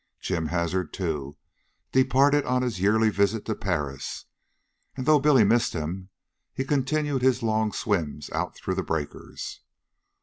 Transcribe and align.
Jim 0.19 0.47
Hazard, 0.47 0.91
too, 0.91 1.37
departed 1.91 2.43
on 2.43 2.63
his 2.63 2.81
yearly 2.81 3.11
visit 3.11 3.45
to 3.45 3.53
Paris; 3.53 4.25
and 4.97 5.05
though 5.05 5.19
Billy 5.19 5.43
missed 5.43 5.73
him, 5.73 6.09
he 6.55 6.63
continued 6.65 7.21
his 7.21 7.43
long 7.43 7.71
swims 7.71 8.27
out 8.31 8.55
through 8.55 8.73
the 8.73 8.81
breakers. 8.81 9.61